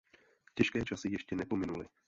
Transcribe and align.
Těžké 0.55 0.85
časy 0.85 1.09
ještě 1.11 1.35
nepominuly. 1.35 1.85